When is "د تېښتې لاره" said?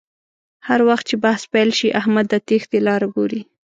2.29-3.07